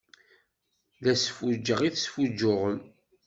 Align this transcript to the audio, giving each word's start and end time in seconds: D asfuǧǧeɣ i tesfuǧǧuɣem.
D 1.03 1.05
asfuǧǧeɣ 1.13 1.79
i 1.81 1.89
tesfuǧǧuɣem. 1.93 2.79